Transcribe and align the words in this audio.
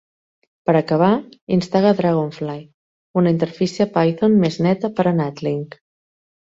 Per 0.69 0.73
acabar, 0.79 1.09
instal·la 1.57 1.91
Dragonfly, 2.01 2.57
una 3.23 3.37
interfície 3.37 3.91
Python 3.99 4.43
més 4.47 4.63
neta 4.69 4.95
per 5.01 5.11
a 5.15 5.19
NatLink. 5.25 5.83